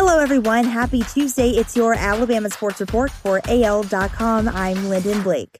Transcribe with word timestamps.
Hello, 0.00 0.20
everyone. 0.20 0.62
Happy 0.62 1.02
Tuesday. 1.02 1.50
It's 1.50 1.74
your 1.74 1.92
Alabama 1.92 2.50
Sports 2.50 2.78
Report 2.78 3.10
for 3.10 3.40
AL.com. 3.48 4.46
I'm 4.46 4.88
Lyndon 4.88 5.24
Blake. 5.24 5.58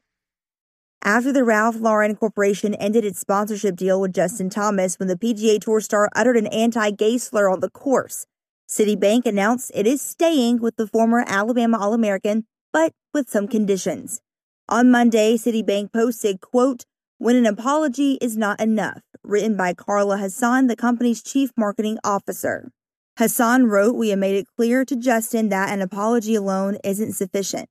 After 1.02 1.32
the 1.32 1.42
Ralph 1.42 1.74
Lauren 1.74 2.14
Corporation 2.14 2.76
ended 2.76 3.04
its 3.04 3.18
sponsorship 3.18 3.74
deal 3.74 4.00
with 4.00 4.14
Justin 4.14 4.48
Thomas 4.48 4.96
when 4.96 5.08
the 5.08 5.16
PGA 5.16 5.60
Tour 5.60 5.80
star 5.80 6.08
uttered 6.14 6.36
an 6.36 6.46
anti 6.46 6.92
gay 6.92 7.18
slur 7.18 7.50
on 7.50 7.58
the 7.58 7.68
course, 7.68 8.26
Citibank 8.70 9.26
announced 9.26 9.72
it 9.74 9.88
is 9.88 10.00
staying 10.00 10.60
with 10.60 10.76
the 10.76 10.86
former 10.86 11.24
Alabama 11.26 11.76
All 11.76 11.92
American, 11.92 12.46
but 12.72 12.92
with 13.12 13.28
some 13.28 13.48
conditions. 13.48 14.20
On 14.68 14.88
Monday, 14.88 15.34
Citibank 15.34 15.92
posted, 15.92 16.40
quote, 16.40 16.84
When 17.18 17.34
an 17.34 17.44
apology 17.44 18.18
is 18.20 18.36
not 18.36 18.60
enough, 18.60 19.02
written 19.24 19.56
by 19.56 19.74
Carla 19.74 20.18
Hassan, 20.18 20.68
the 20.68 20.76
company's 20.76 21.24
chief 21.24 21.50
marketing 21.56 21.98
officer. 22.04 22.70
Hassan 23.18 23.66
wrote, 23.66 23.96
We 23.96 24.10
have 24.10 24.18
made 24.20 24.36
it 24.36 24.46
clear 24.56 24.84
to 24.84 24.94
Justin 24.94 25.48
that 25.48 25.72
an 25.72 25.82
apology 25.82 26.36
alone 26.36 26.78
isn't 26.84 27.14
sufficient. 27.14 27.68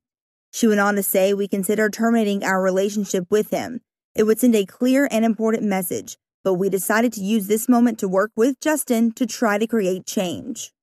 She 0.52 0.68
went 0.68 0.82
on 0.82 0.96
to 0.96 1.04
say, 1.04 1.34
We 1.34 1.48
consider 1.48 1.90
terminating 1.90 2.44
our 2.44 2.62
relationship 2.62 3.28
with 3.30 3.50
him. 3.52 3.80
It 4.14 4.24
would 4.24 4.42
send 4.42 4.56
a 4.56 4.66
clear 4.66 5.08
and 5.10 5.24
important 5.24 5.64
message, 5.64 6.18
but 6.44 6.56
we 6.56 6.68
decided 6.68 7.14
to 7.14 7.24
use 7.24 7.48
this 7.48 7.70
moment 7.70 7.98
to 8.00 8.10
work 8.10 8.32
with 8.36 8.60
Justin 8.60 9.14
to 9.14 9.26
try 9.26 9.58
to 9.58 9.66
create 9.66 10.06
change. 10.06 10.74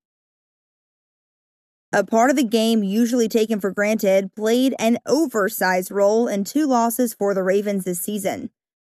A 1.92 2.02
part 2.02 2.30
of 2.30 2.36
the 2.36 2.42
game 2.42 2.82
usually 2.82 3.28
taken 3.28 3.60
for 3.60 3.70
granted 3.70 4.34
played 4.34 4.74
an 4.78 4.96
oversized 5.04 5.90
role 5.90 6.26
in 6.26 6.42
two 6.42 6.66
losses 6.66 7.12
for 7.12 7.34
the 7.34 7.42
Ravens 7.42 7.84
this 7.84 8.00
season. 8.00 8.48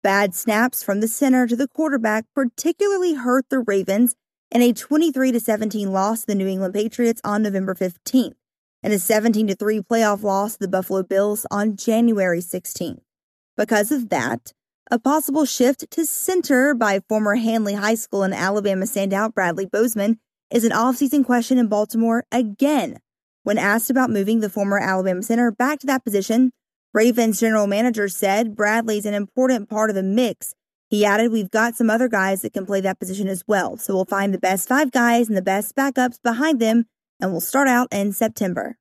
Bad 0.02 0.34
snaps 0.34 0.82
from 0.82 1.02
the 1.02 1.10
center 1.10 1.46
to 1.46 1.58
the 1.58 1.68
quarterback 1.68 2.24
particularly 2.34 3.16
hurt 3.16 3.50
the 3.50 3.60
Ravens 3.60 4.16
in 4.52 4.62
a 4.62 4.74
23 4.74 5.38
17 5.38 5.92
loss 5.92 6.22
to 6.22 6.28
the 6.28 6.36
New 6.36 6.48
England 6.48 6.74
Patriots 6.74 7.22
on 7.24 7.44
November 7.44 7.76
15th 7.76 8.36
and 8.84 8.94
a 8.94 9.00
17 9.00 9.56
3 9.56 9.80
playoff 9.82 10.24
loss 10.24 10.54
to 10.54 10.60
the 10.60 10.68
Buffalo 10.68 11.04
Bills 11.04 11.46
on 11.52 11.76
January 11.76 12.40
16th. 12.40 13.02
Because 13.56 13.92
of 13.92 14.10
that, 14.10 14.54
a 14.90 15.00
possible 15.00 15.46
shift 15.46 15.90
to 15.92 16.06
center 16.06 16.74
by 16.74 17.02
former 17.10 17.36
Handley 17.36 17.74
High 17.74 17.96
School 17.96 18.24
and 18.24 18.34
Alabama 18.34 18.86
standout 18.86 19.34
Bradley 19.34 19.66
Bozeman 19.66 20.20
is 20.50 20.64
an 20.64 20.72
offseason 20.72 21.26
question 21.26 21.58
in 21.58 21.68
Baltimore 21.68 22.24
again. 22.32 23.00
When 23.44 23.58
asked 23.58 23.90
about 23.90 24.10
moving 24.10 24.40
the 24.40 24.50
former 24.50 24.80
Alabama 24.80 25.24
center 25.24 25.52
back 25.52 25.80
to 25.80 25.88
that 25.88 26.06
position, 26.06 26.52
Ravens 26.94 27.40
general 27.40 27.68
manager 27.68 28.08
said 28.08 28.56
Bradley's 28.56 29.06
an 29.06 29.14
important 29.14 29.70
part 29.70 29.90
of 29.90 29.96
the 29.96 30.04
mix. 30.04 30.54
He 30.90 31.06
added, 31.06 31.32
We've 31.32 31.52
got 31.52 31.76
some 31.76 31.90
other 31.90 32.08
guys 32.08 32.42
that 32.42 32.54
can 32.54 32.66
play 32.66 32.82
that 32.82 33.00
position 33.00 33.28
as 33.28 33.44
well, 33.48 33.78
so 33.78 33.94
we'll 33.94 34.06
find 34.06 34.34
the 34.34 34.40
best 34.40 34.70
five 34.70 34.92
guys 34.92 35.28
and 35.28 35.38
the 35.38 35.42
best 35.42 35.76
backups 35.76 36.22
behind 36.22 36.60
them, 36.60 36.86
and 37.20 37.32
we'll 37.32 37.42
start 37.42 37.68
out 37.68 37.88
in 37.92 38.14
September. 38.14 38.78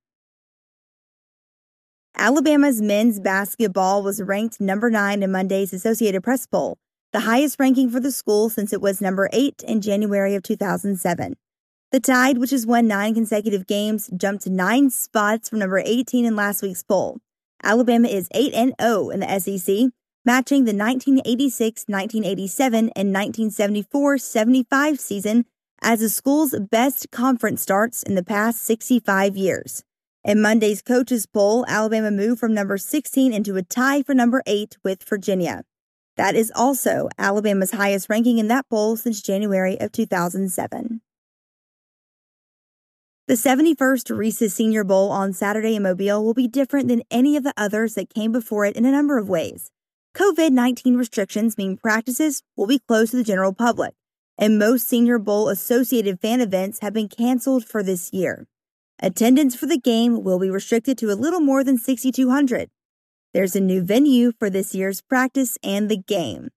Alabama's 2.16 2.80
men's 2.80 3.20
basketball 3.20 4.02
was 4.02 4.22
ranked 4.22 4.60
number 4.60 4.88
nine 4.88 5.22
in 5.22 5.30
Monday's 5.30 5.72
Associated 5.72 6.22
Press 6.22 6.46
poll, 6.46 6.78
the 7.12 7.20
highest 7.20 7.58
ranking 7.58 7.90
for 7.90 8.00
the 8.00 8.12
school 8.12 8.48
since 8.48 8.72
it 8.72 8.80
was 8.80 9.00
number 9.00 9.28
eight 9.32 9.62
in 9.66 9.80
January 9.80 10.34
of 10.34 10.42
2007. 10.42 11.34
The 11.92 12.00
Tide, 12.00 12.38
which 12.38 12.50
has 12.50 12.66
won 12.66 12.88
nine 12.88 13.14
consecutive 13.14 13.66
games, 13.66 14.10
jumped 14.16 14.46
nine 14.46 14.90
spots 14.90 15.48
from 15.48 15.58
number 15.58 15.78
18 15.84 16.24
in 16.24 16.36
last 16.36 16.62
week's 16.62 16.82
poll. 16.82 17.18
Alabama 17.62 18.08
is 18.08 18.28
8 18.32 18.54
and 18.54 18.74
0 18.80 19.10
in 19.10 19.20
the 19.20 19.38
SEC, 19.38 19.90
matching 20.26 20.64
the 20.64 20.74
1986, 20.74 21.84
1987, 21.86 22.78
and 22.96 23.14
1974 23.14 24.18
75 24.18 25.00
season 25.00 25.46
as 25.80 26.00
the 26.00 26.08
school's 26.08 26.54
best 26.70 27.10
conference 27.12 27.62
starts 27.62 28.02
in 28.02 28.16
the 28.16 28.24
past 28.24 28.62
65 28.64 29.36
years. 29.36 29.84
In 30.24 30.42
Monday's 30.42 30.82
coaches 30.82 31.24
poll, 31.24 31.64
Alabama 31.68 32.10
moved 32.10 32.40
from 32.40 32.52
number 32.52 32.76
16 32.76 33.32
into 33.32 33.54
a 33.54 33.62
tie 33.62 34.02
for 34.02 34.12
number 34.12 34.42
8 34.44 34.76
with 34.82 35.04
Virginia. 35.04 35.62
That 36.16 36.34
is 36.34 36.50
also 36.56 37.08
Alabama's 37.16 37.70
highest 37.70 38.10
ranking 38.10 38.38
in 38.38 38.48
that 38.48 38.68
poll 38.68 38.96
since 38.96 39.22
January 39.22 39.78
of 39.78 39.92
2007. 39.92 41.00
The 43.28 43.34
71st 43.34 44.16
Reese's 44.16 44.54
Senior 44.54 44.82
Bowl 44.82 45.10
on 45.10 45.32
Saturday 45.32 45.76
in 45.76 45.82
Mobile 45.82 46.24
will 46.24 46.34
be 46.34 46.48
different 46.48 46.88
than 46.88 47.02
any 47.10 47.36
of 47.36 47.44
the 47.44 47.54
others 47.56 47.94
that 47.94 48.12
came 48.12 48.32
before 48.32 48.64
it 48.64 48.76
in 48.76 48.84
a 48.84 48.90
number 48.90 49.18
of 49.18 49.28
ways. 49.28 49.70
COVID 50.16 50.52
19 50.52 50.96
restrictions 50.96 51.58
mean 51.58 51.76
practices 51.76 52.42
will 52.56 52.66
be 52.66 52.78
closed 52.78 53.10
to 53.10 53.18
the 53.18 53.22
general 53.22 53.52
public, 53.52 53.92
and 54.38 54.58
most 54.58 54.88
Senior 54.88 55.18
Bowl 55.18 55.50
associated 55.50 56.22
fan 56.22 56.40
events 56.40 56.78
have 56.80 56.94
been 56.94 57.06
canceled 57.06 57.66
for 57.66 57.82
this 57.82 58.14
year. 58.14 58.46
Attendance 58.98 59.54
for 59.54 59.66
the 59.66 59.76
game 59.76 60.24
will 60.24 60.38
be 60.38 60.48
restricted 60.48 60.96
to 60.96 61.10
a 61.10 61.20
little 61.20 61.40
more 61.40 61.62
than 61.62 61.76
6,200. 61.76 62.70
There's 63.34 63.54
a 63.54 63.60
new 63.60 63.82
venue 63.82 64.32
for 64.38 64.48
this 64.48 64.74
year's 64.74 65.02
practice 65.02 65.58
and 65.62 65.90
the 65.90 65.98
game 65.98 66.48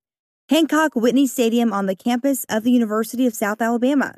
Hancock 0.47 0.95
Whitney 0.95 1.27
Stadium 1.27 1.73
on 1.73 1.85
the 1.85 1.97
campus 1.97 2.45
of 2.47 2.63
the 2.63 2.71
University 2.71 3.27
of 3.27 3.35
South 3.35 3.61
Alabama. 3.61 4.15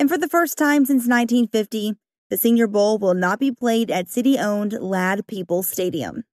And 0.00 0.10
for 0.10 0.18
the 0.18 0.26
first 0.26 0.58
time 0.58 0.86
since 0.86 1.06
1950, 1.06 1.94
the 2.30 2.36
Senior 2.36 2.66
Bowl 2.66 2.98
will 2.98 3.14
not 3.14 3.38
be 3.38 3.52
played 3.52 3.92
at 3.92 4.08
city 4.08 4.40
owned 4.40 4.72
Ladd-Peebles 4.72 5.68
Stadium. 5.68 6.24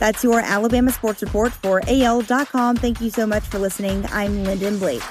That's 0.00 0.24
your 0.24 0.40
Alabama 0.40 0.90
Sports 0.90 1.22
Report 1.22 1.52
for 1.52 1.82
AL.com. 1.86 2.76
Thank 2.76 3.00
you 3.00 3.10
so 3.10 3.26
much 3.26 3.44
for 3.44 3.58
listening. 3.58 4.04
I'm 4.10 4.42
Lyndon 4.44 4.78
Blake. 4.78 5.02